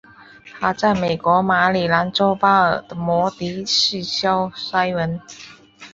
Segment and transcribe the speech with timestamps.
[0.59, 5.21] 她在美国马里兰州巴尔的摩的市郊塞文。